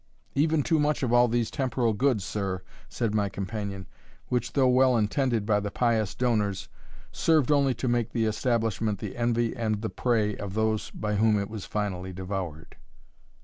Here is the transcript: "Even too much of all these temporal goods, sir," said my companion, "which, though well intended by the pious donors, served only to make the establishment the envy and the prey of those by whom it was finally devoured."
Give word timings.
"Even 0.33 0.63
too 0.63 0.79
much 0.79 1.03
of 1.03 1.13
all 1.13 1.27
these 1.27 1.51
temporal 1.51 1.93
goods, 1.93 2.23
sir," 2.25 2.63
said 2.89 3.13
my 3.13 3.29
companion, 3.29 3.85
"which, 4.29 4.53
though 4.53 4.67
well 4.67 4.97
intended 4.97 5.45
by 5.45 5.59
the 5.59 5.69
pious 5.69 6.15
donors, 6.15 6.69
served 7.11 7.51
only 7.51 7.75
to 7.75 7.87
make 7.87 8.09
the 8.11 8.25
establishment 8.25 8.97
the 8.97 9.15
envy 9.15 9.55
and 9.55 9.83
the 9.83 9.91
prey 9.91 10.35
of 10.35 10.55
those 10.55 10.89
by 10.89 11.13
whom 11.17 11.37
it 11.37 11.51
was 11.51 11.65
finally 11.65 12.11
devoured." 12.11 12.77